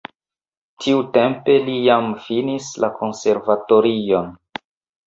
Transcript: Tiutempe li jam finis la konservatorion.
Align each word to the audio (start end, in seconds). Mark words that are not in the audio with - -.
Tiutempe 0.85 1.57
li 1.67 1.77
jam 1.89 2.09
finis 2.25 2.71
la 2.87 2.91
konservatorion. 2.99 4.35